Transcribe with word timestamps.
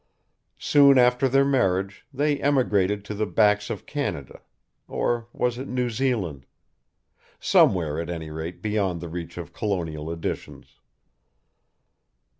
Soon 0.57 0.97
after 0.97 1.29
their 1.29 1.45
marriage 1.45 2.07
they 2.11 2.39
emigrated 2.41 3.05
to 3.05 3.13
the 3.13 3.27
backs 3.27 3.69
of 3.69 3.85
Canada, 3.85 4.41
or 4.87 5.27
was 5.31 5.59
it 5.59 5.67
New 5.67 5.91
Zealand: 5.91 6.47
somewhere 7.39 8.01
at 8.01 8.09
any 8.09 8.31
rate 8.31 8.63
beyond 8.63 8.99
the 8.99 9.09
reach 9.09 9.37
of 9.37 9.53
colonial 9.53 10.11
editions. 10.11 10.79